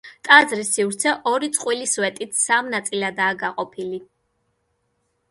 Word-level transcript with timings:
ტაძრის 0.27 0.69
სივრცე 0.75 1.11
ორი 1.31 1.49
წყვილი 1.57 1.89
სვეტით 1.91 2.33
სამ 2.43 2.71
ნაწილადაა 2.75 3.35
გაყოფილი. 3.43 4.01